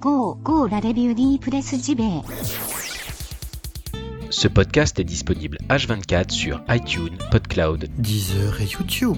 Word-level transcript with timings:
Go, 0.00 0.34
go 0.42 0.66
la 0.66 0.78
review 0.78 1.38
presse 1.38 1.74
JB. 1.74 2.02
Ce 4.28 4.46
podcast 4.46 5.00
est 5.00 5.04
disponible 5.04 5.56
H24 5.70 6.30
sur 6.30 6.60
iTunes, 6.68 7.16
PodCloud, 7.30 7.88
Deezer 7.96 8.60
et 8.60 8.66
YouTube. 8.66 9.16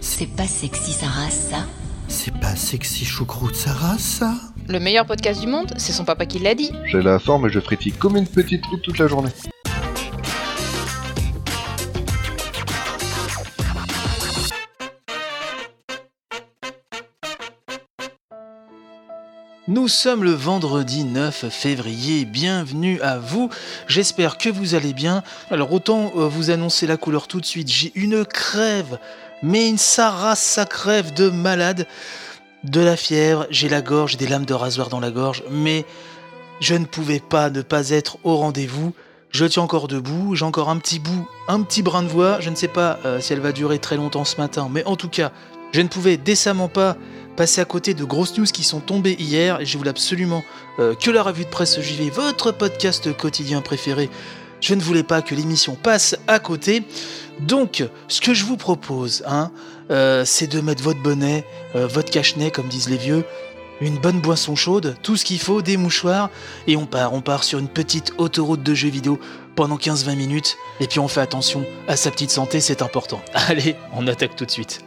C'est 0.00 0.26
pas 0.26 0.46
sexy 0.46 0.92
sa 0.92 1.06
race, 1.06 1.48
ça 1.50 1.66
C'est 2.08 2.34
pas 2.38 2.54
sexy 2.54 3.06
choucroute 3.06 3.54
Sarah, 3.54 3.96
ça 3.96 4.34
Le 4.68 4.78
meilleur 4.78 5.06
podcast 5.06 5.40
du 5.40 5.46
monde, 5.46 5.72
c'est 5.78 5.92
son 5.92 6.04
papa 6.04 6.26
qui 6.26 6.38
l'a 6.38 6.54
dit. 6.54 6.70
J'ai 6.84 7.00
la 7.00 7.18
forme 7.18 7.46
et 7.46 7.50
je 7.50 7.60
frétille 7.60 7.92
comme 7.92 8.16
une 8.16 8.26
petite 8.26 8.66
route 8.66 8.82
toute 8.82 8.98
la 8.98 9.06
journée. 9.06 9.30
Nous 19.70 19.86
sommes 19.86 20.24
le 20.24 20.32
vendredi 20.32 21.04
9 21.04 21.48
février, 21.48 22.24
bienvenue 22.24 23.00
à 23.02 23.18
vous, 23.18 23.50
j'espère 23.86 24.36
que 24.36 24.48
vous 24.48 24.74
allez 24.74 24.92
bien. 24.92 25.22
Alors 25.48 25.72
autant 25.72 26.10
euh, 26.16 26.26
vous 26.26 26.50
annoncer 26.50 26.88
la 26.88 26.96
couleur 26.96 27.28
tout 27.28 27.40
de 27.40 27.46
suite, 27.46 27.70
j'ai 27.70 27.92
une 27.94 28.24
crève, 28.24 28.98
mais 29.44 29.68
une 29.68 29.78
Sarah 29.78 30.34
sa 30.34 30.66
crève 30.66 31.14
de 31.14 31.30
malade, 31.30 31.86
de 32.64 32.80
la 32.80 32.96
fièvre, 32.96 33.46
j'ai 33.50 33.68
la 33.68 33.80
gorge, 33.80 34.10
j'ai 34.10 34.16
des 34.16 34.26
lames 34.26 34.44
de 34.44 34.54
rasoir 34.54 34.88
dans 34.88 34.98
la 34.98 35.12
gorge, 35.12 35.44
mais 35.52 35.86
je 36.58 36.74
ne 36.74 36.84
pouvais 36.84 37.20
pas 37.20 37.48
ne 37.48 37.62
pas 37.62 37.90
être 37.90 38.18
au 38.24 38.38
rendez-vous. 38.38 38.92
Je 39.30 39.44
tiens 39.44 39.62
encore 39.62 39.86
debout, 39.86 40.34
j'ai 40.34 40.44
encore 40.44 40.68
un 40.68 40.78
petit 40.78 40.98
bout, 40.98 41.28
un 41.46 41.62
petit 41.62 41.82
brin 41.84 42.02
de 42.02 42.08
voix, 42.08 42.40
je 42.40 42.50
ne 42.50 42.56
sais 42.56 42.66
pas 42.66 42.98
euh, 43.04 43.20
si 43.20 43.32
elle 43.34 43.38
va 43.38 43.52
durer 43.52 43.78
très 43.78 43.96
longtemps 43.96 44.24
ce 44.24 44.36
matin, 44.36 44.68
mais 44.68 44.84
en 44.84 44.96
tout 44.96 45.08
cas, 45.08 45.30
je 45.72 45.80
ne 45.80 45.88
pouvais 45.88 46.16
décemment 46.16 46.68
pas 46.68 46.96
passer 47.36 47.60
à 47.60 47.64
côté 47.64 47.94
de 47.94 48.04
grosses 48.04 48.36
news 48.36 48.44
qui 48.44 48.64
sont 48.64 48.80
tombées 48.80 49.16
hier 49.18 49.64
je 49.64 49.78
voulais 49.78 49.90
absolument 49.90 50.44
euh, 50.78 50.94
que 50.94 51.10
la 51.10 51.22
revue 51.22 51.44
de 51.44 51.50
presse 51.50 51.80
JV, 51.80 52.10
votre 52.10 52.52
podcast 52.52 53.16
quotidien 53.16 53.60
préféré, 53.60 54.10
je 54.60 54.74
ne 54.74 54.80
voulais 54.80 55.02
pas 55.02 55.22
que 55.22 55.34
l'émission 55.34 55.74
passe 55.74 56.16
à 56.26 56.38
côté. 56.38 56.82
Donc, 57.40 57.84
ce 58.08 58.20
que 58.20 58.34
je 58.34 58.44
vous 58.44 58.56
propose, 58.56 59.22
hein, 59.26 59.50
euh, 59.90 60.24
c'est 60.24 60.46
de 60.46 60.60
mettre 60.60 60.82
votre 60.82 61.00
bonnet, 61.00 61.44
euh, 61.74 61.86
votre 61.86 62.10
cache-nez, 62.10 62.50
comme 62.50 62.68
disent 62.68 62.90
les 62.90 62.98
vieux, 62.98 63.24
une 63.80 63.98
bonne 63.98 64.20
boisson 64.20 64.54
chaude, 64.56 64.96
tout 65.02 65.16
ce 65.16 65.24
qu'il 65.24 65.38
faut, 65.38 65.62
des 65.62 65.78
mouchoirs, 65.78 66.28
et 66.66 66.76
on 66.76 66.84
part, 66.84 67.14
on 67.14 67.22
part 67.22 67.44
sur 67.44 67.58
une 67.58 67.68
petite 67.68 68.12
autoroute 68.18 68.62
de 68.62 68.74
jeux 68.74 68.90
vidéo 68.90 69.18
pendant 69.56 69.76
15-20 69.76 70.16
minutes, 70.16 70.56
et 70.80 70.86
puis 70.86 71.00
on 71.00 71.08
fait 71.08 71.22
attention 71.22 71.64
à 71.88 71.96
sa 71.96 72.10
petite 72.10 72.30
santé, 72.30 72.60
c'est 72.60 72.82
important. 72.82 73.22
Allez, 73.34 73.76
on 73.94 74.06
attaque 74.06 74.36
tout 74.36 74.44
de 74.44 74.50
suite. 74.50 74.82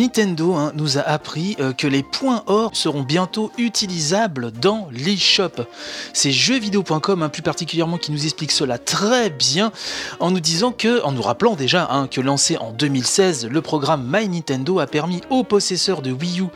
Nintendo 0.00 0.54
hein, 0.54 0.72
nous 0.74 0.96
a 0.96 1.02
appris 1.02 1.56
euh, 1.60 1.74
que 1.74 1.86
les 1.86 2.02
points 2.02 2.42
or 2.46 2.70
seront 2.72 3.02
bientôt 3.02 3.52
utilisables 3.58 4.50
dans 4.50 4.88
l'eShop. 4.92 5.66
C'est 6.14 6.32
jeuxvideo.com, 6.32 7.22
hein, 7.22 7.28
plus 7.28 7.42
particulièrement, 7.42 7.98
qui 7.98 8.10
nous 8.10 8.24
explique 8.24 8.50
cela 8.50 8.78
très 8.78 9.28
bien 9.28 9.72
en 10.18 10.30
nous 10.30 10.40
disant 10.40 10.72
que, 10.72 11.02
en 11.04 11.12
nous 11.12 11.20
rappelant 11.20 11.54
déjà 11.54 11.86
hein, 11.90 12.06
que 12.06 12.22
lancé 12.22 12.56
en 12.56 12.72
2016, 12.72 13.48
le 13.48 13.60
programme 13.60 14.10
My 14.10 14.26
Nintendo 14.26 14.80
a 14.80 14.86
permis 14.86 15.20
aux 15.28 15.44
possesseurs 15.44 16.00
de 16.00 16.12
Wii 16.12 16.40
U 16.40 16.46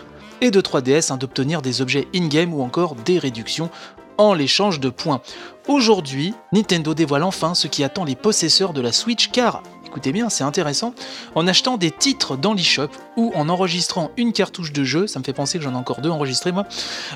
et 0.41 0.51
de 0.51 0.63
3DS 0.63 1.13
hein, 1.13 1.19
d'obtenir 1.19 1.61
des 1.61 1.83
objets 1.83 2.09
in-game 2.15 2.55
ou 2.55 2.63
encore 2.63 2.95
des 2.95 3.19
réductions 3.19 3.69
en 4.17 4.33
l'échange 4.33 4.81
de 4.81 4.89
points. 4.89 5.21
Aujourd'hui, 5.69 6.33
Nintendo 6.53 6.95
dévoile 6.95 7.25
enfin 7.25 7.53
ce 7.53 7.67
qui 7.67 7.85
attend 7.85 8.05
les 8.05 8.17
possesseurs 8.17 8.73
de 8.73 8.81
la 8.81 8.93
Switch 8.93 9.29
car 9.31 9.63
écoutez 9.95 10.11
bien, 10.11 10.29
c'est 10.29 10.43
intéressant, 10.43 10.93
en 11.37 11.47
achetant 11.47 11.77
des 11.77 11.93
titres 11.93 12.37
dans 12.37 12.53
l'eShop 12.53 12.89
ou 13.17 13.31
en 13.37 13.49
enregistrant 13.49 14.11
une 14.17 14.33
cartouche 14.33 14.73
de 14.73 14.83
jeu, 14.83 15.07
ça 15.07 15.21
me 15.21 15.25
fait 15.25 15.33
penser 15.33 15.57
que 15.57 15.63
j'en 15.63 15.75
ai 15.75 15.77
encore 15.77 16.01
deux 16.01 16.11
enregistrés 16.11 16.51
moi, 16.51 16.67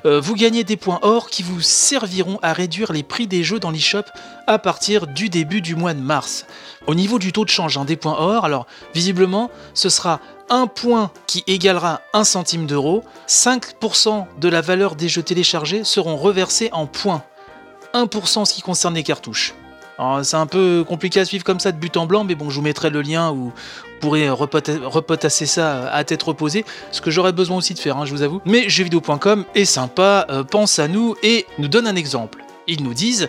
euh, 0.06 0.20
vous 0.20 0.36
gagnez 0.36 0.62
des 0.62 0.76
points 0.76 1.00
or 1.02 1.28
qui 1.28 1.42
vous 1.42 1.60
serviront 1.60 2.38
à 2.40 2.52
réduire 2.52 2.92
les 2.92 3.02
prix 3.02 3.26
des 3.26 3.42
jeux 3.42 3.58
dans 3.58 3.72
l'eShop 3.72 4.04
à 4.46 4.60
partir 4.60 5.08
du 5.08 5.28
début 5.28 5.60
du 5.60 5.74
mois 5.74 5.92
de 5.92 5.98
mars. 5.98 6.46
Au 6.86 6.94
niveau 6.94 7.18
du 7.18 7.32
taux 7.32 7.44
de 7.44 7.50
change 7.50 7.76
hein, 7.76 7.84
des 7.84 7.96
points 7.96 8.16
or, 8.16 8.44
alors 8.44 8.68
visiblement 8.94 9.50
ce 9.74 9.88
sera 9.88 10.20
un 10.48 10.68
point 10.68 11.10
qui 11.26 11.42
égalera 11.48 12.00
un 12.12 12.22
centime 12.22 12.66
d'euro, 12.66 13.02
5% 13.26 14.26
de 14.38 14.48
la 14.48 14.60
valeur 14.60 14.94
des 14.94 15.08
jeux 15.08 15.24
téléchargés 15.24 15.82
seront 15.82 16.16
reversés 16.16 16.70
en 16.70 16.86
points, 16.86 17.24
1% 17.92 18.38
en 18.38 18.44
ce 18.44 18.54
qui 18.54 18.62
concerne 18.62 18.94
les 18.94 19.02
cartouches. 19.02 19.52
C'est 20.22 20.36
un 20.36 20.46
peu 20.46 20.84
compliqué 20.86 21.20
à 21.20 21.24
suivre 21.24 21.44
comme 21.44 21.60
ça 21.60 21.72
de 21.72 21.78
but 21.78 21.96
en 21.96 22.06
blanc, 22.06 22.24
mais 22.24 22.34
bon, 22.34 22.50
je 22.50 22.56
vous 22.56 22.62
mettrai 22.62 22.88
le 22.90 23.02
lien 23.02 23.30
où 23.32 23.36
vous 23.46 23.52
pourrez 24.00 24.28
repota- 24.28 24.82
repotasser 24.84 25.44
ça 25.46 25.90
à 25.90 26.04
tête 26.04 26.22
reposée, 26.22 26.64
ce 26.92 27.00
que 27.00 27.10
j'aurais 27.10 27.32
besoin 27.32 27.56
aussi 27.56 27.74
de 27.74 27.80
faire, 27.80 27.96
hein, 27.96 28.04
je 28.04 28.12
vous 28.12 28.22
avoue. 28.22 28.40
Mais 28.44 28.68
jeuxvideo.com 28.68 29.44
est 29.56 29.64
sympa, 29.64 30.26
euh, 30.30 30.44
pense 30.44 30.78
à 30.78 30.86
nous 30.88 31.16
et 31.24 31.46
nous 31.58 31.66
donne 31.68 31.86
un 31.88 31.96
exemple. 31.96 32.44
Ils 32.68 32.84
nous 32.84 32.94
disent 32.94 33.28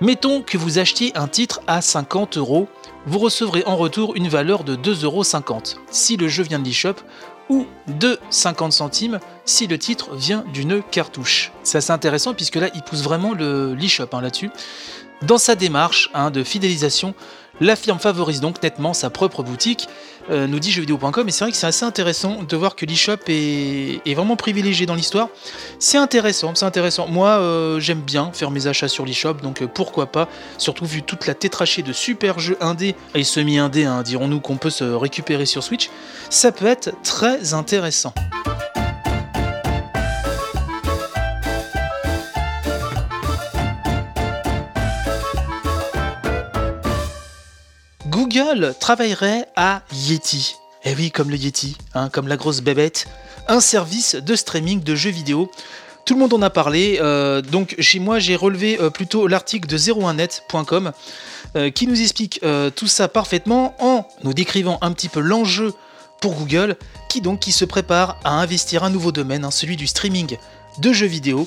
Mettons 0.00 0.42
que 0.42 0.58
vous 0.58 0.78
achetiez 0.78 1.12
un 1.16 1.28
titre 1.28 1.60
à 1.66 1.80
50 1.80 2.36
euros, 2.36 2.68
vous 3.06 3.18
recevrez 3.18 3.62
en 3.64 3.76
retour 3.76 4.14
une 4.16 4.28
valeur 4.28 4.64
de 4.64 4.76
2,50 4.76 5.04
euros 5.04 5.22
si 5.90 6.16
le 6.18 6.28
jeu 6.28 6.42
vient 6.42 6.58
de 6.58 6.64
l'eShop 6.64 6.96
ou 7.48 7.66
de 7.86 8.18
50 8.30 8.72
centimes 8.72 9.20
si 9.44 9.66
le 9.66 9.78
titre 9.78 10.14
vient 10.14 10.44
d'une 10.52 10.82
cartouche. 10.82 11.52
C'est 11.62 11.78
assez 11.78 11.92
intéressant 11.92 12.34
puisque 12.34 12.56
là, 12.56 12.68
il 12.74 12.82
pousse 12.82 13.02
vraiment 13.02 13.32
le- 13.34 13.74
l'eShop 13.74 14.08
hein, 14.12 14.20
là-dessus. 14.20 14.50
Dans 15.26 15.38
sa 15.38 15.54
démarche 15.54 16.10
hein, 16.12 16.30
de 16.30 16.44
fidélisation, 16.44 17.14
la 17.60 17.76
firme 17.76 17.98
favorise 17.98 18.40
donc 18.40 18.62
nettement 18.62 18.92
sa 18.92 19.08
propre 19.08 19.42
boutique, 19.42 19.88
euh, 20.30 20.46
nous 20.46 20.58
dit 20.58 20.70
jeuxvideo.com, 20.70 21.26
et 21.26 21.30
c'est 21.30 21.44
vrai 21.44 21.50
que 21.50 21.56
c'est 21.56 21.66
assez 21.66 21.84
intéressant 21.84 22.42
de 22.42 22.56
voir 22.56 22.76
que 22.76 22.84
l'eShop 22.84 23.16
est, 23.28 24.14
vraiment 24.14 24.36
privilégié 24.36 24.84
dans 24.84 24.94
l'histoire. 24.94 25.28
C'est 25.78 25.96
intéressant, 25.96 26.54
c'est 26.54 26.66
intéressant. 26.66 27.06
Moi, 27.08 27.28
euh, 27.28 27.80
j'aime 27.80 28.00
bien 28.00 28.32
faire 28.34 28.50
mes 28.50 28.66
achats 28.66 28.88
sur 28.88 29.06
l'eShop, 29.06 29.34
donc 29.34 29.62
euh, 29.62 29.66
pourquoi 29.66 30.06
pas, 30.06 30.28
surtout 30.58 30.84
vu 30.84 31.02
toute 31.02 31.26
la 31.26 31.34
tétrachée 31.34 31.82
de 31.82 31.94
super 31.94 32.38
jeux 32.38 32.58
indés 32.60 32.94
et 33.14 33.24
semi-indés, 33.24 33.84
hein, 33.84 34.02
dirons-nous, 34.02 34.40
qu'on 34.40 34.56
peut 34.56 34.70
se 34.70 34.84
récupérer 34.84 35.46
sur 35.46 35.62
Switch, 35.62 35.88
ça 36.28 36.52
peut 36.52 36.66
être 36.66 36.90
très 37.02 37.54
intéressant. 37.54 38.12
Google 48.34 48.74
travaillerait 48.80 49.46
à 49.54 49.82
Yeti. 49.92 50.56
Eh 50.84 50.94
oui, 50.96 51.12
comme 51.12 51.30
le 51.30 51.36
Yeti, 51.36 51.76
hein, 51.94 52.08
comme 52.08 52.26
la 52.26 52.36
grosse 52.36 52.62
bébête, 52.62 53.06
un 53.46 53.60
service 53.60 54.16
de 54.16 54.34
streaming 54.34 54.82
de 54.82 54.94
jeux 54.96 55.10
vidéo. 55.10 55.52
Tout 56.04 56.14
le 56.14 56.20
monde 56.20 56.34
en 56.34 56.42
a 56.42 56.50
parlé, 56.50 56.98
euh, 57.00 57.42
donc 57.42 57.76
chez 57.78 58.00
moi 58.00 58.18
j'ai 58.18 58.34
relevé 58.34 58.78
euh, 58.80 58.90
plutôt 58.90 59.28
l'article 59.28 59.68
de 59.68 59.78
01net.com 59.78 60.90
euh, 61.54 61.70
qui 61.70 61.86
nous 61.86 62.00
explique 62.00 62.40
tout 62.74 62.88
ça 62.88 63.06
parfaitement 63.06 63.76
en 63.78 64.06
nous 64.24 64.34
décrivant 64.34 64.78
un 64.80 64.92
petit 64.92 65.08
peu 65.08 65.20
l'enjeu 65.20 65.72
pour 66.20 66.34
Google 66.34 66.76
qui 67.08 67.20
donc 67.20 67.38
qui 67.38 67.52
se 67.52 67.64
prépare 67.64 68.18
à 68.24 68.40
investir 68.40 68.82
un 68.82 68.90
nouveau 68.90 69.12
domaine, 69.12 69.44
hein, 69.44 69.52
celui 69.52 69.76
du 69.76 69.86
streaming 69.86 70.36
de 70.78 70.92
jeux 70.92 71.06
vidéo. 71.06 71.46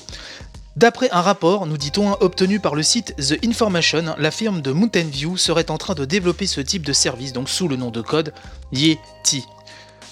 D'après 0.78 1.10
un 1.10 1.22
rapport, 1.22 1.66
nous 1.66 1.76
dit-on, 1.76 2.12
obtenu 2.20 2.60
par 2.60 2.76
le 2.76 2.84
site 2.84 3.12
The 3.16 3.44
Information, 3.44 4.14
la 4.16 4.30
firme 4.30 4.60
de 4.60 4.70
Mountain 4.70 5.08
View 5.10 5.36
serait 5.36 5.72
en 5.72 5.76
train 5.76 5.96
de 5.96 6.04
développer 6.04 6.46
ce 6.46 6.60
type 6.60 6.86
de 6.86 6.92
service, 6.92 7.32
donc 7.32 7.48
sous 7.48 7.66
le 7.66 7.74
nom 7.74 7.90
de 7.90 8.00
code 8.00 8.32
Yeti. 8.70 9.44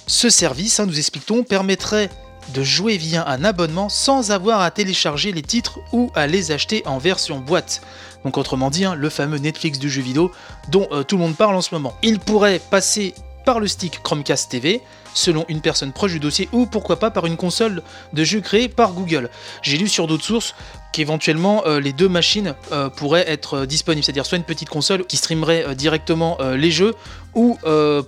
Ce 0.09 0.28
service, 0.28 0.81
hein, 0.81 0.87
nous 0.87 0.99
expliquons, 0.99 1.44
permettrait 1.44 2.10
de 2.53 2.65
jouer 2.65 2.97
via 2.97 3.28
un 3.28 3.44
abonnement 3.44 3.88
sans 3.88 4.32
avoir 4.32 4.60
à 4.60 4.72
télécharger 4.72 5.31
les 5.31 5.43
titres 5.43 5.78
ou 5.93 6.10
à 6.16 6.27
les 6.27 6.51
acheter 6.51 6.84
en 6.84 6.98
version 6.98 7.39
boîte. 7.39 7.80
Donc 8.24 8.36
autrement 8.36 8.69
dit, 8.69 8.84
hein, 8.84 8.97
le 8.97 9.09
fameux 9.09 9.39
Netflix 9.39 9.78
du 9.78 9.89
jeu 9.89 10.03
vidéo 10.03 10.33
dont 10.72 10.89
euh, 10.91 11.04
tout 11.04 11.16
le 11.16 11.22
monde 11.22 11.36
parle 11.36 11.54
en 11.54 11.62
ce 11.62 11.77
moment. 11.77 11.95
Il 12.03 12.19
pourrait 12.19 12.59
passer 12.59 13.15
par 13.45 13.60
le 13.60 13.69
stick 13.69 14.03
Chromecast 14.03 14.51
TV, 14.51 14.83
selon 15.16 15.45
une 15.48 15.60
personne 15.60 15.92
proche 15.92 16.13
du 16.13 16.21
dossier, 16.21 16.48
ou 16.53 16.66
pourquoi 16.66 16.98
pas 16.98 17.10
par 17.10 17.27
une 17.27 17.36
console 17.36 17.83
de 18.13 18.24
jeu 18.24 18.41
créée 18.41 18.68
par 18.68 18.92
Google. 18.92 19.30
J'ai 19.63 19.78
lu 19.78 19.89
sur 19.89 20.07
d'autres 20.07 20.24
sources 20.24 20.54
qu'éventuellement 20.92 21.63
euh, 21.66 21.80
les 21.80 21.92
deux 21.92 22.09
machines 22.09 22.54
euh, 22.72 22.89
pourraient 22.89 23.28
être 23.28 23.54
euh, 23.54 23.66
disponibles, 23.66 24.04
c'est-à-dire 24.04 24.24
soit 24.24 24.39
une 24.39 24.45
petite 24.45 24.68
console 24.68 25.04
qui 25.04 25.16
streamerait 25.16 25.74
directement 25.74 26.39
les 26.57 26.71
jeux, 26.71 26.95
ou 27.34 27.59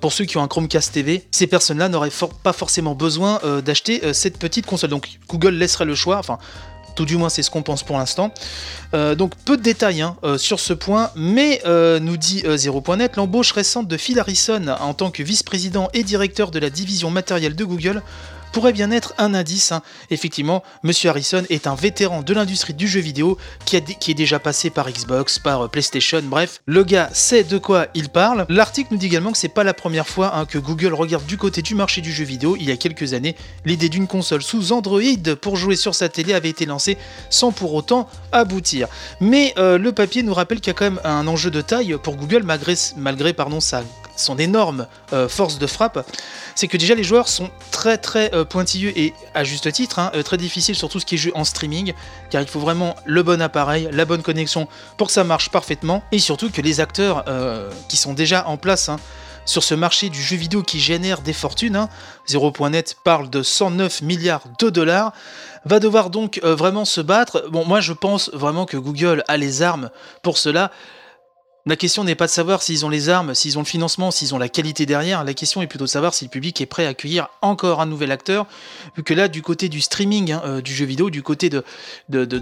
pour 0.01 0.13
ceux 0.13 0.25
qui 0.25 0.37
ont 0.39 0.43
un 0.43 0.49
Chromecast 0.49 0.93
TV, 0.93 1.27
ces 1.31 1.47
personnes-là 1.47 1.89
n'auraient 1.89 2.11
pas 2.43 2.53
forcément 2.53 2.95
besoin 2.95 3.41
d'acheter 3.63 4.15
cette 4.15 4.39
petite 4.39 4.67
console. 4.67 4.91
Donc 4.91 5.19
Google 5.29 5.55
laisserait 5.55 5.85
le 5.85 5.95
choix, 5.95 6.17
tout 6.99 7.05
du 7.05 7.17
moins 7.17 7.29
c'est 7.29 7.45
ce 7.45 7.51
qu'on 7.51 7.63
pense 7.63 7.85
pour 7.85 7.97
l'instant. 7.97 8.35
Euh, 8.93 9.15
donc 9.15 9.37
peu 9.45 9.57
de 9.57 9.63
détails 9.63 10.03
hein, 10.03 10.17
euh, 10.25 10.37
sur 10.37 10.59
ce 10.59 10.73
point, 10.73 11.13
mais 11.15 11.63
euh, 11.65 12.01
nous 12.01 12.17
dit 12.17 12.43
euh, 12.45 12.57
0.net, 12.57 13.15
l'embauche 13.15 13.53
récente 13.53 13.87
de 13.87 13.97
Phil 13.97 14.19
Harrison 14.19 14.67
en 14.81 14.95
tant 14.95 15.13
que 15.13 15.23
vice-président 15.23 15.91
et 15.95 16.03
directeur 16.03 16.51
de 16.51 16.59
la 16.59 16.71
division 16.71 17.11
matérielle 17.11 17.55
de 17.55 17.65
Google 17.65 18.03
pourrait 18.53 18.73
bien 18.73 18.91
être 18.91 19.15
un 19.19 19.35
indice. 19.35 19.73
hein. 19.73 19.83
Effectivement, 20.11 20.63
Monsieur 20.83 21.11
Harrison 21.11 21.45
est 21.51 21.67
un 21.67 21.75
vétéran 21.75 22.23
de 22.23 22.35
l'industrie 22.35 22.75
du 22.75 22.89
jeu 22.89 23.01
vidéo 23.01 23.39
qui, 23.65 23.77
est 23.77 24.15
déjà 24.15 24.39
passé 24.39 24.71
par 24.71 24.91
Xbox, 24.91 25.39
par 25.39 25.63
euh, 25.63 25.69
PlayStation, 25.69 26.21
bref, 26.23 26.61
le 26.67 26.85
gars 26.85 27.11
sait 27.13 27.45
de 27.45 27.59
quoi 27.59 27.87
il 27.95 28.09
parle. 28.09 28.47
L'article 28.49 28.89
nous 28.93 28.99
dit 28.99 29.07
également 29.07 29.33
que 29.33 29.39
c'est 29.39 29.49
pas 29.49 29.65
la 29.65 29.75
première 29.75 30.09
fois 30.09 30.37
hein, 30.37 30.47
que 30.47 30.59
Google 30.59 30.95
regarde 30.95 31.27
du 31.27 31.37
côté 31.37 31.63
du 31.63 31.75
marché 31.75 32.01
du 32.01 32.13
jeu 32.13 32.25
vidéo. 32.25 32.57
Il 32.59 32.69
y 32.69 32.73
a 32.73 32.77
quelques 32.77 33.13
années, 33.13 33.37
l'idée 33.65 33.89
d'une 33.89 34.07
console 34.07 34.43
sous 34.43 34.73
Android 34.73 35.01
pour 35.41 35.57
jouer 35.57 35.77
sur 35.77 35.95
sa 35.95 36.09
télé 36.09 36.35
avait 36.35 36.49
été 36.51 36.67
lancée 36.67 36.97
sans 37.31 37.53
pour 37.53 37.75
autant 37.75 38.09
aboutir. 38.33 38.89
Mais 39.21 39.55
euh, 39.59 39.79
le 39.79 39.93
papier 39.93 40.23
nous 40.23 40.35
rappelle 40.35 40.61
qu'il 40.61 40.69
y 40.69 40.77
a 40.77 40.79
quand 40.79 40.85
même 40.85 41.01
un 41.05 41.27
enjeu 41.27 41.51
de 41.51 41.61
taille 41.61 41.97
pour 42.03 42.17
Google 42.17 42.43
malgré, 42.45 42.75
malgré 42.97 43.33
pardon, 43.33 43.61
sa, 43.61 43.83
son 44.19 44.39
énorme 44.39 44.87
euh, 45.13 45.29
force 45.29 45.59
de 45.59 45.67
frappe. 45.67 46.07
C'est 46.55 46.69
que 46.69 46.77
déjà 46.77 46.95
les 46.95 47.05
joueurs 47.05 47.29
sont 47.29 47.51
très 47.71 47.99
très 47.99 48.35
euh, 48.35 48.45
pointilleux 48.45 48.97
et 48.99 49.15
à 49.35 49.45
juste 49.45 49.71
titre, 49.73 49.99
hein, 49.99 50.11
euh, 50.15 50.23
très 50.23 50.37
difficile 50.37 50.75
sur 50.75 50.89
tout 50.89 51.01
ce 51.01 51.07
qui 51.07 51.15
est 51.15 51.19
jeu 51.19 51.33
en 51.35 51.45
streaming, 51.45 51.93
car 52.31 52.43
il 52.43 52.49
faut 52.49 52.61
vraiment 52.61 52.97
le 53.05 53.23
bon 53.23 53.41
appareil, 53.41 53.89
la 53.93 54.05
bonne 54.05 54.23
connexion 54.23 54.69
pour 54.97 55.09
que 55.09 55.13
ça 55.13 55.25
marche 55.25 55.51
parfaitement, 55.51 56.03
et 56.13 56.19
surtout 56.19 56.51
que 56.51 56.61
les 56.61 56.81
acteurs 56.81 57.25
qui 57.89 57.97
sont 57.97 58.13
déjà 58.13 58.47
en 58.47 58.57
place 58.57 58.89
hein, 58.89 58.99
sur 59.45 59.63
ce 59.63 59.75
marché 59.75 60.09
du 60.09 60.21
jeu 60.21 60.37
vidéo 60.37 60.63
qui 60.63 60.81
génère 60.81 61.21
des 61.21 61.33
fortunes, 61.33 61.77
hein, 61.77 61.89
0.net 62.29 62.97
parle 63.05 63.31
de 63.31 63.43
109 63.43 64.03
milliards 64.03 64.45
de 64.59 64.71
dollars, 64.71 65.13
va 65.65 65.81
devoir 65.81 66.11
donc 66.11 66.41
vraiment 66.43 66.85
se 66.85 67.01
battre. 67.01 67.47
Bon, 67.51 67.65
moi 67.65 67.81
je 67.81 67.93
pense 67.93 68.31
vraiment 68.33 68.67
que 68.67 68.77
Google 68.77 69.25
a 69.29 69.37
les 69.37 69.63
armes 69.63 69.91
pour 70.23 70.39
cela. 70.39 70.71
La 71.67 71.77
question 71.77 72.05
n'est 72.05 72.15
pas 72.15 72.27
de 72.27 72.31
savoir 72.31 72.63
s'ils 72.63 72.87
ont 72.87 72.89
les 72.89 73.09
armes, 73.09 73.35
s'ils 73.35 73.59
ont 73.59 73.63
le 73.63 73.67
financement, 73.67 74.11
s'ils 74.11 74.35
ont 74.35 74.39
la 74.39 74.49
qualité 74.49 74.87
derrière. 74.87 75.23
La 75.25 75.35
question 75.35 75.61
est 75.61 75.67
plutôt 75.67 75.85
de 75.85 75.91
savoir 75.91 76.15
si 76.15 76.25
le 76.25 76.31
public 76.31 76.61
est 76.61 76.67
prêt 76.67 76.87
à 76.87 76.91
accueillir 76.91 77.29
encore 77.43 77.81
un 77.81 77.87
nouvel 77.87 78.11
acteur. 78.11 78.47
Vu 78.97 79.03
que 79.03 79.13
là, 79.13 79.29
du 79.29 79.43
côté 79.43 79.69
du 79.69 79.81
streaming, 79.81 80.33
hein, 80.33 80.43
euh, 80.47 80.61
du 80.63 80.73
jeu 80.73 80.87
vidéo, 80.87 81.11
du 81.11 81.23
côté 81.23 81.51
de, 81.51 81.63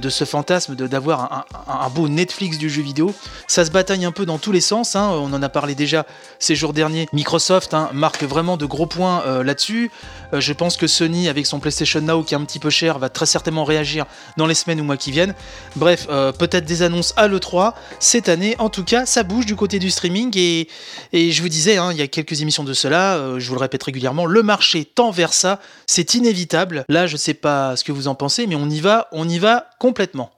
ce 0.08 0.24
fantasme 0.24 0.76
d'avoir 0.76 1.44
un, 1.66 1.88
beau 1.88 2.08
Netflix 2.08 2.58
du 2.58 2.68
jeu 2.70 2.82
vidéo, 2.82 3.14
ça 3.48 3.64
se 3.64 3.70
bataille 3.70 4.04
un 4.04 4.12
peu 4.12 4.26
dans 4.26 4.38
tous 4.38 4.52
les 4.52 4.60
sens. 4.60 4.94
hein. 4.94 5.08
On 5.10 5.32
en 5.32 5.42
a 5.42 5.48
parlé 5.48 5.74
déjà 5.74 6.06
ces 6.38 6.54
jours 6.54 6.72
derniers. 6.72 7.08
Microsoft 7.12 7.74
hein, 7.74 7.88
marque 7.94 8.22
vraiment 8.22 8.56
de 8.56 8.66
gros 8.66 8.86
points 8.86 9.22
euh, 9.26 9.42
là-dessus. 9.42 9.90
Euh, 10.34 10.40
je 10.40 10.52
pense 10.52 10.76
que 10.76 10.86
Sony, 10.86 11.28
avec 11.28 11.46
son 11.46 11.58
PlayStation 11.58 12.00
Now 12.00 12.22
qui 12.22 12.34
est 12.34 12.36
un 12.36 12.44
petit 12.44 12.60
peu 12.60 12.70
cher, 12.70 12.98
va 12.98 13.08
très 13.08 13.26
certainement 13.26 13.64
réagir 13.64 14.04
dans 14.36 14.46
les 14.46 14.54
semaines 14.54 14.80
ou 14.80 14.84
mois 14.84 14.98
qui 14.98 15.10
viennent. 15.10 15.34
Bref, 15.74 16.06
peut-être 16.06 16.64
des 16.64 16.82
annonces 16.82 17.12
à 17.16 17.26
l'E3 17.28 17.72
cette 17.98 18.28
année. 18.28 18.54
En 18.58 18.68
tout 18.68 18.84
cas, 18.84 19.05
ça 19.06 19.22
bouge 19.22 19.46
du 19.46 19.56
côté 19.56 19.78
du 19.78 19.90
streaming 19.90 20.36
et, 20.36 20.68
et 21.12 21.30
je 21.30 21.42
vous 21.42 21.48
disais, 21.48 21.76
hein, 21.76 21.92
il 21.92 21.98
y 21.98 22.02
a 22.02 22.08
quelques 22.08 22.42
émissions 22.42 22.64
de 22.64 22.72
cela, 22.72 23.16
euh, 23.16 23.38
je 23.38 23.48
vous 23.48 23.54
le 23.54 23.60
répète 23.60 23.82
régulièrement, 23.82 24.26
le 24.26 24.42
marché 24.42 24.84
tend 24.84 25.10
vers 25.10 25.32
ça, 25.32 25.60
c'est 25.86 26.14
inévitable. 26.14 26.84
Là, 26.88 27.06
je 27.06 27.16
sais 27.16 27.34
pas 27.34 27.76
ce 27.76 27.84
que 27.84 27.92
vous 27.92 28.08
en 28.08 28.14
pensez, 28.14 28.46
mais 28.46 28.56
on 28.56 28.68
y 28.68 28.80
va, 28.80 29.08
on 29.12 29.28
y 29.28 29.38
va 29.38 29.70
complètement. 29.78 30.30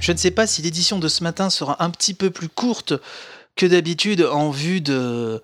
Je 0.00 0.12
ne 0.12 0.16
sais 0.16 0.30
pas 0.30 0.46
si 0.46 0.62
l'édition 0.62 0.98
de 0.98 1.08
ce 1.08 1.22
matin 1.22 1.50
sera 1.50 1.82
un 1.84 1.90
petit 1.90 2.14
peu 2.14 2.30
plus 2.30 2.48
courte 2.48 2.94
que 3.56 3.66
d'habitude 3.66 4.22
en 4.22 4.50
vue 4.50 4.80
de, 4.80 5.42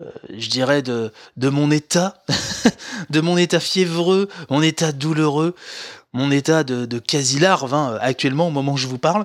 euh, 0.00 0.10
je 0.36 0.50
dirais, 0.50 0.82
de, 0.82 1.12
de 1.36 1.48
mon 1.48 1.70
état, 1.70 2.22
de 3.10 3.20
mon 3.20 3.36
état 3.38 3.60
fiévreux, 3.60 4.28
mon 4.50 4.60
état 4.60 4.92
douloureux, 4.92 5.54
mon 6.12 6.30
état 6.30 6.64
de, 6.64 6.98
quasi-larve 6.98 7.74
hein, 7.74 7.98
actuellement 8.00 8.48
au 8.48 8.50
moment 8.50 8.72
où 8.72 8.76
je 8.76 8.86
vous 8.86 8.98
parle. 8.98 9.24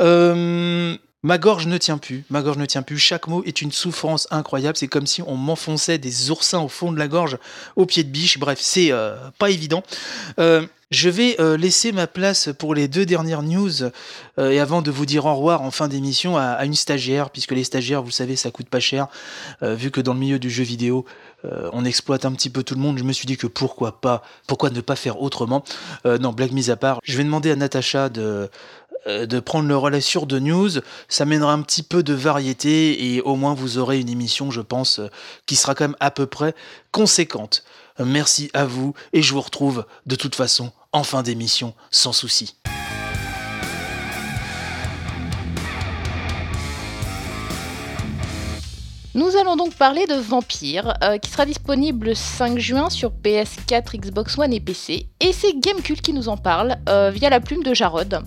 Euh, 0.00 0.96
Ma 1.24 1.38
gorge 1.38 1.68
ne 1.68 1.78
tient 1.78 1.98
plus, 1.98 2.24
ma 2.30 2.42
gorge 2.42 2.58
ne 2.58 2.66
tient 2.66 2.82
plus. 2.82 2.98
Chaque 2.98 3.28
mot 3.28 3.44
est 3.44 3.62
une 3.62 3.70
souffrance 3.70 4.26
incroyable. 4.32 4.76
C'est 4.76 4.88
comme 4.88 5.06
si 5.06 5.22
on 5.22 5.36
m'enfonçait 5.36 5.98
des 5.98 6.32
oursins 6.32 6.58
au 6.58 6.68
fond 6.68 6.90
de 6.90 6.98
la 6.98 7.06
gorge, 7.06 7.38
au 7.76 7.86
pied 7.86 8.02
de 8.02 8.08
biche. 8.08 8.38
Bref, 8.38 8.58
c'est 8.60 8.90
euh, 8.90 9.14
pas 9.38 9.50
évident. 9.50 9.84
Euh, 10.40 10.66
je 10.92 11.08
vais 11.08 11.40
euh, 11.40 11.56
laisser 11.56 11.90
ma 11.90 12.06
place 12.06 12.50
pour 12.58 12.74
les 12.74 12.86
deux 12.86 13.06
dernières 13.06 13.42
news 13.42 13.82
euh, 13.82 14.50
et 14.50 14.60
avant 14.60 14.82
de 14.82 14.90
vous 14.90 15.06
dire 15.06 15.24
au 15.24 15.34
revoir 15.34 15.62
en 15.62 15.70
fin 15.70 15.88
d'émission 15.88 16.36
à, 16.36 16.64
une 16.66 16.74
stagiaire, 16.74 17.30
puisque 17.30 17.52
les 17.52 17.64
stagiaires, 17.64 18.02
vous 18.02 18.10
savez, 18.10 18.36
ça 18.36 18.50
coûte 18.50 18.68
pas 18.68 18.78
cher. 18.78 19.08
Euh, 19.62 19.74
vu 19.74 19.90
que 19.90 20.02
dans 20.02 20.12
le 20.12 20.20
milieu 20.20 20.38
du 20.38 20.50
jeu 20.50 20.62
vidéo, 20.62 21.04
on 21.72 21.84
exploite 21.84 22.24
un 22.24 22.30
petit 22.30 22.50
peu 22.50 22.62
tout 22.62 22.76
le 22.76 22.80
monde, 22.80 22.98
je 22.98 23.02
me 23.02 23.12
suis 23.12 23.26
dit 23.26 23.36
que 23.36 23.48
pourquoi 23.48 24.00
pas, 24.00 24.22
pourquoi 24.46 24.70
ne 24.70 24.80
pas 24.80 24.94
faire 24.94 25.20
autrement. 25.20 25.64
Non, 26.04 26.30
blague 26.30 26.52
mise 26.52 26.70
à 26.70 26.76
part, 26.76 27.00
je 27.02 27.16
vais 27.16 27.24
demander 27.24 27.50
à 27.50 27.56
Natacha 27.56 28.08
de 28.08 28.48
de 29.08 29.40
prendre 29.40 29.66
le 29.66 29.76
relais 29.76 30.00
sur 30.00 30.26
de 30.26 30.38
news, 30.38 30.70
ça 31.08 31.24
mènera 31.24 31.52
un 31.52 31.62
petit 31.62 31.82
peu 31.82 32.04
de 32.04 32.14
variété 32.14 33.12
et 33.12 33.20
au 33.22 33.34
moins 33.34 33.54
vous 33.54 33.78
aurez 33.78 33.98
une 33.98 34.08
émission, 34.08 34.52
je 34.52 34.60
pense, 34.60 35.00
qui 35.44 35.56
sera 35.56 35.74
quand 35.74 35.88
même 35.88 35.96
à 35.98 36.12
peu 36.12 36.26
près 36.26 36.54
conséquente. 36.92 37.64
Merci 37.98 38.48
à 38.54 38.64
vous 38.64 38.94
et 39.12 39.20
je 39.20 39.32
vous 39.32 39.40
retrouve 39.40 39.84
de 40.06 40.14
toute 40.14 40.36
façon 40.36 40.70
en 40.92 41.04
fin 41.04 41.22
d'émission 41.22 41.74
sans 41.90 42.12
souci. 42.12 42.56
Nous 49.14 49.36
allons 49.36 49.56
donc 49.56 49.74
parler 49.74 50.06
de 50.06 50.14
Vampire, 50.14 50.94
euh, 51.04 51.18
qui 51.18 51.30
sera 51.30 51.44
disponible 51.44 52.06
le 52.08 52.14
5 52.14 52.58
juin 52.58 52.88
sur 52.88 53.10
PS4, 53.10 53.98
Xbox 53.98 54.38
One 54.38 54.54
et 54.54 54.60
PC. 54.60 55.06
Et 55.20 55.32
c'est 55.34 55.52
Gamecult 55.58 56.00
qui 56.00 56.14
nous 56.14 56.30
en 56.30 56.38
parle 56.38 56.76
euh, 56.88 57.10
via 57.10 57.28
la 57.28 57.40
plume 57.40 57.62
de 57.62 57.74
Jarod. 57.74 58.22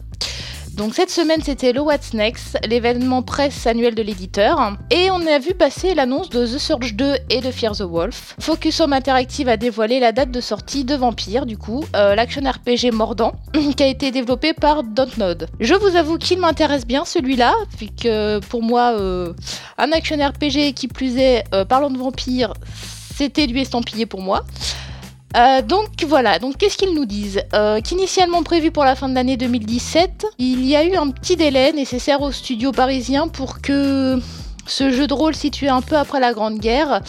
Donc 0.76 0.94
cette 0.94 1.10
semaine 1.10 1.42
c'était 1.42 1.72
le 1.72 1.80
What's 1.80 2.14
Next, 2.14 2.58
l'événement 2.68 3.22
presse 3.22 3.66
annuel 3.66 3.96
de 3.96 4.02
l'éditeur, 4.02 4.76
et 4.92 5.10
on 5.10 5.26
a 5.26 5.40
vu 5.40 5.54
passer 5.54 5.96
l'annonce 5.96 6.30
de 6.30 6.46
The 6.46 6.58
Surge 6.58 6.96
2 6.96 7.16
et 7.30 7.40
de 7.40 7.50
Fear 7.50 7.78
the 7.78 7.84
Wolf. 7.84 8.36
Focus 8.42 8.82
Home 8.82 8.92
Interactive 8.92 9.48
a 9.48 9.56
dévoilé 9.56 10.02
la 10.02 10.12
date 10.12 10.32
de 10.32 10.42
sortie 10.42 10.84
de 10.84 10.96
Vampire, 10.96 11.46
du 11.46 11.58
coup, 11.58 11.86
euh, 11.96 12.14
l'action 12.16 12.42
RPG 12.42 12.92
mordant, 12.92 13.34
qui 13.78 13.84
a 13.84 13.88
été 13.88 14.12
développé 14.12 14.54
par 14.54 14.84
Dontnod. 14.84 15.48
Je 15.62 15.76
vous 15.76 15.96
avoue 15.96 16.18
qu'il 16.18 16.40
m'intéresse 16.40 16.86
bien 16.86 17.06
celui-là, 17.06 17.54
puisque 17.78 18.10
pour 18.50 18.62
moi, 18.62 18.98
euh, 19.00 19.34
un 19.78 19.92
action 19.94 20.18
RPG 20.18 20.74
qui 20.74 20.90
plus 20.90 21.18
est, 21.18 21.46
euh, 21.54 21.64
parlant 21.64 21.90
de 21.90 21.98
vampire, 21.98 22.54
c'était 23.16 23.48
du 23.48 23.58
estampillé 23.60 24.06
pour 24.06 24.22
moi. 24.22 24.44
Euh, 25.36 25.62
donc 25.62 25.90
voilà, 26.08 26.40
donc 26.40 26.58
qu'est-ce 26.58 26.78
qu'ils 26.78 26.94
nous 26.94 27.06
disent 27.06 27.42
Euh, 27.54 27.82
Qu'initialement 27.82 28.44
prévu 28.44 28.72
pour 28.72 28.86
la 28.86 28.96
fin 28.96 29.10
de 29.10 29.16
l'année 29.16 29.38
2017, 29.38 30.26
il 30.40 30.66
y 30.66 30.76
a 30.76 30.84
eu 30.86 30.96
un 30.96 31.10
petit 31.10 31.36
délai 31.36 31.74
nécessaire 31.74 32.22
au 32.22 32.32
studio 32.32 32.72
parisien 32.72 33.28
pour 33.28 33.60
que 33.62 34.20
ce 34.66 34.92
jeu 34.92 35.08
de 35.08 35.14
rôle 35.14 35.36
situé 35.36 35.68
un 35.68 35.82
peu 35.82 35.96
après 35.98 36.20
la 36.20 36.34
Grande 36.34 36.58
Guerre, 36.58 37.02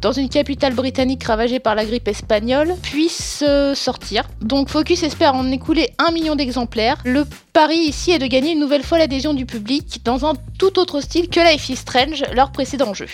dans 0.00 0.12
une 0.12 0.28
capitale 0.28 0.74
britannique 0.74 1.24
ravagée 1.24 1.58
par 1.60 1.74
la 1.74 1.84
grippe 1.84 2.08
espagnole, 2.08 2.74
puisse 2.82 3.42
euh, 3.46 3.74
sortir. 3.74 4.24
Donc 4.40 4.68
Focus 4.68 5.02
espère 5.02 5.34
en 5.34 5.50
écouler 5.50 5.90
un 5.98 6.12
million 6.12 6.36
d'exemplaires. 6.36 6.98
Le 7.04 7.24
pari 7.52 7.76
ici 7.76 8.12
est 8.12 8.18
de 8.18 8.26
gagner 8.26 8.52
une 8.52 8.60
nouvelle 8.60 8.82
fois 8.84 8.98
l'adhésion 8.98 9.34
du 9.34 9.44
public 9.44 10.00
dans 10.04 10.24
un 10.24 10.34
tout 10.58 10.78
autre 10.78 11.00
style 11.00 11.28
que 11.28 11.40
Life 11.40 11.68
is 11.68 11.76
Strange, 11.76 12.24
leur 12.34 12.52
précédent 12.52 12.94
jeu. 12.94 13.06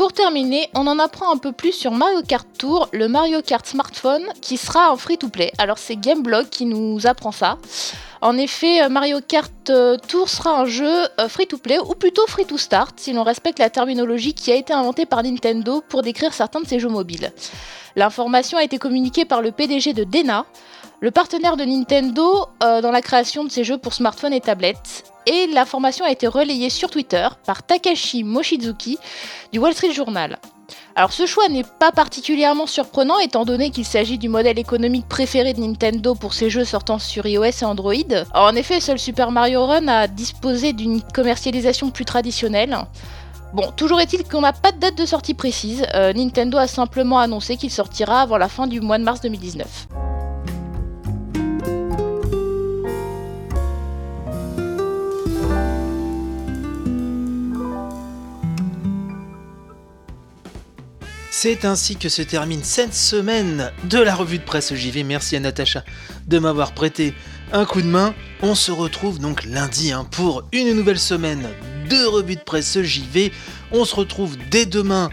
Pour 0.00 0.14
terminer, 0.14 0.70
on 0.74 0.86
en 0.86 0.98
apprend 0.98 1.30
un 1.30 1.36
peu 1.36 1.52
plus 1.52 1.72
sur 1.72 1.92
Mario 1.92 2.22
Kart 2.26 2.48
Tour, 2.56 2.88
le 2.90 3.06
Mario 3.06 3.42
Kart 3.42 3.66
smartphone 3.66 4.22
qui 4.40 4.56
sera 4.56 4.90
en 4.90 4.96
free-to-play. 4.96 5.52
Alors 5.58 5.76
c'est 5.76 5.96
Gameblog 5.96 6.48
qui 6.48 6.64
nous 6.64 7.06
apprend 7.06 7.32
ça. 7.32 7.58
En 8.22 8.38
effet, 8.38 8.82
euh, 8.82 8.88
Mario 8.88 9.18
Kart 9.20 9.52
euh, 9.68 9.98
Tour 10.08 10.30
sera 10.30 10.58
un 10.58 10.64
jeu 10.64 10.90
euh, 11.20 11.28
free-to-play 11.28 11.78
ou 11.80 11.92
plutôt 11.92 12.26
free-to-start 12.26 12.98
si 12.98 13.12
l'on 13.12 13.24
respecte 13.24 13.58
la 13.58 13.68
terminologie 13.68 14.32
qui 14.32 14.50
a 14.50 14.54
été 14.54 14.72
inventée 14.72 15.04
par 15.04 15.22
Nintendo 15.22 15.84
pour 15.86 16.00
décrire 16.00 16.32
certains 16.32 16.62
de 16.62 16.66
ses 16.66 16.78
jeux 16.78 16.88
mobiles. 16.88 17.30
L'information 17.94 18.56
a 18.56 18.64
été 18.64 18.78
communiquée 18.78 19.26
par 19.26 19.42
le 19.42 19.52
PDG 19.52 19.92
de 19.92 20.04
Dena, 20.04 20.46
le 21.00 21.10
partenaire 21.10 21.56
de 21.56 21.64
Nintendo 21.64 22.46
euh, 22.62 22.82
dans 22.82 22.90
la 22.90 23.00
création 23.00 23.44
de 23.44 23.50
ces 23.50 23.64
jeux 23.64 23.78
pour 23.78 23.94
smartphones 23.94 24.34
et 24.34 24.40
tablettes. 24.40 25.04
Et 25.26 25.46
l'information 25.46 26.04
a 26.04 26.10
été 26.10 26.26
relayée 26.26 26.70
sur 26.70 26.90
Twitter 26.90 27.26
par 27.46 27.62
Takashi 27.62 28.22
Mochizuki 28.22 28.98
du 29.52 29.58
Wall 29.58 29.72
Street 29.74 29.92
Journal. 29.92 30.38
Alors 30.94 31.12
ce 31.12 31.24
choix 31.24 31.48
n'est 31.48 31.64
pas 31.78 31.92
particulièrement 31.92 32.66
surprenant 32.66 33.18
étant 33.18 33.44
donné 33.44 33.70
qu'il 33.70 33.84
s'agit 33.84 34.18
du 34.18 34.28
modèle 34.28 34.58
économique 34.58 35.08
préféré 35.08 35.54
de 35.54 35.60
Nintendo 35.60 36.14
pour 36.14 36.34
ses 36.34 36.50
jeux 36.50 36.64
sortant 36.64 36.98
sur 36.98 37.26
iOS 37.26 37.44
et 37.44 37.64
Android. 37.64 37.94
En 38.34 38.54
effet, 38.54 38.80
seul 38.80 38.98
Super 38.98 39.30
Mario 39.30 39.66
Run 39.66 39.88
a 39.88 40.06
disposé 40.06 40.72
d'une 40.72 41.00
commercialisation 41.00 41.90
plus 41.90 42.04
traditionnelle. 42.04 42.76
Bon, 43.52 43.72
toujours 43.76 44.00
est-il 44.00 44.22
qu'on 44.22 44.42
n'a 44.42 44.52
pas 44.52 44.70
de 44.70 44.78
date 44.78 44.96
de 44.96 45.06
sortie 45.06 45.34
précise, 45.34 45.84
Euh, 45.94 46.12
Nintendo 46.12 46.56
a 46.58 46.68
simplement 46.68 47.18
annoncé 47.18 47.56
qu'il 47.56 47.70
sortira 47.70 48.20
avant 48.20 48.36
la 48.36 48.48
fin 48.48 48.68
du 48.68 48.80
mois 48.80 48.98
de 48.98 49.02
mars 49.02 49.20
2019. 49.22 49.88
C'est 61.42 61.64
ainsi 61.64 61.96
que 61.96 62.10
se 62.10 62.20
termine 62.20 62.62
cette 62.62 62.92
semaine 62.92 63.72
de 63.84 63.98
la 63.98 64.14
revue 64.14 64.36
de 64.36 64.44
presse 64.44 64.74
JV. 64.74 65.04
Merci 65.04 65.36
à 65.36 65.40
Natacha 65.40 65.84
de 66.26 66.38
m'avoir 66.38 66.72
prêté 66.72 67.14
un 67.50 67.64
coup 67.64 67.80
de 67.80 67.86
main. 67.86 68.14
On 68.42 68.54
se 68.54 68.70
retrouve 68.70 69.18
donc 69.18 69.44
lundi 69.44 69.90
hein, 69.90 70.06
pour 70.10 70.42
une 70.52 70.74
nouvelle 70.74 70.98
semaine 70.98 71.48
de 71.88 72.04
Revue 72.04 72.36
de 72.36 72.42
Presse 72.42 72.82
JV. 72.82 73.32
On 73.72 73.86
se 73.86 73.94
retrouve 73.94 74.36
dès 74.50 74.66
demain 74.66 75.08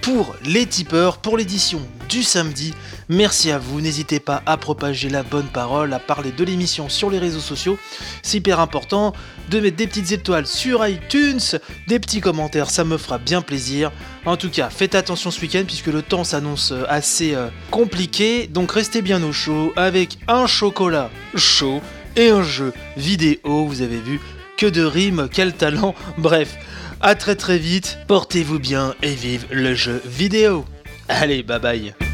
pour 0.00 0.34
les 0.44 0.66
tipeurs, 0.66 1.18
pour 1.18 1.36
l'édition 1.36 1.80
du 2.08 2.22
samedi. 2.22 2.74
Merci 3.08 3.50
à 3.50 3.58
vous, 3.58 3.80
n'hésitez 3.80 4.20
pas 4.20 4.42
à 4.46 4.56
propager 4.56 5.08
la 5.08 5.22
bonne 5.22 5.46
parole, 5.46 5.92
à 5.92 5.98
parler 5.98 6.32
de 6.32 6.44
l'émission 6.44 6.88
sur 6.88 7.10
les 7.10 7.18
réseaux 7.18 7.40
sociaux. 7.40 7.78
C'est 8.22 8.38
hyper 8.38 8.60
important 8.60 9.12
de 9.50 9.60
mettre 9.60 9.76
des 9.76 9.86
petites 9.86 10.12
étoiles 10.12 10.46
sur 10.46 10.86
iTunes, 10.86 11.40
des 11.86 11.98
petits 11.98 12.20
commentaires, 12.20 12.70
ça 12.70 12.84
me 12.84 12.96
fera 12.96 13.18
bien 13.18 13.42
plaisir. 13.42 13.92
En 14.26 14.36
tout 14.36 14.50
cas, 14.50 14.70
faites 14.70 14.94
attention 14.94 15.30
ce 15.30 15.40
week-end 15.40 15.64
puisque 15.66 15.86
le 15.86 16.02
temps 16.02 16.24
s'annonce 16.24 16.72
assez 16.88 17.34
euh, 17.34 17.48
compliqué, 17.70 18.46
donc 18.46 18.72
restez 18.72 19.02
bien 19.02 19.22
au 19.22 19.32
chaud 19.32 19.72
avec 19.76 20.18
un 20.28 20.46
chocolat 20.46 21.10
chaud 21.34 21.80
et 22.16 22.30
un 22.30 22.42
jeu 22.42 22.72
vidéo, 22.96 23.66
vous 23.66 23.82
avez 23.82 24.00
vu, 24.00 24.20
que 24.56 24.66
de 24.66 24.82
rimes, 24.82 25.28
quel 25.32 25.54
talent, 25.54 25.94
bref. 26.18 26.56
À 27.00 27.14
très 27.14 27.36
très 27.36 27.58
vite, 27.58 27.98
portez-vous 28.08 28.58
bien 28.58 28.94
et 29.02 29.14
vive 29.14 29.46
le 29.50 29.74
jeu 29.74 30.02
vidéo. 30.04 30.64
Allez, 31.08 31.42
bye 31.42 31.60
bye. 31.60 32.07